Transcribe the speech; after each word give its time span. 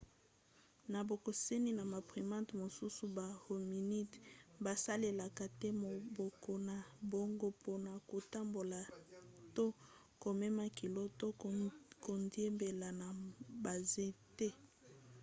na 0.91 0.99
bokeseni 1.07 1.71
na 1.77 1.83
ba 1.91 1.99
primates 2.09 2.57
mosusu 2.61 3.03
ba 3.17 3.25
hominidés 3.43 4.21
basalelaka 4.63 5.45
te 5.59 5.69
maboko 5.81 6.51
na 6.67 6.75
bango 7.11 7.47
mpona 7.57 7.91
kotambola 8.09 8.79
to 9.55 9.65
komema 10.23 10.65
kilo 10.77 11.03
to 11.19 11.27
kodiembela 12.03 12.89
na 13.01 13.07
banzete 13.63 14.47